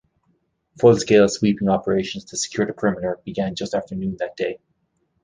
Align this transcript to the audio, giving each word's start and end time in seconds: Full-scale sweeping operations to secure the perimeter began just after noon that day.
Full-scale 0.79 1.27
sweeping 1.27 1.69
operations 1.69 2.25
to 2.25 2.35
secure 2.37 2.65
the 2.65 2.73
perimeter 2.73 3.19
began 3.23 3.53
just 3.53 3.75
after 3.75 3.93
noon 3.93 4.17
that 4.17 4.35
day. 4.35 4.57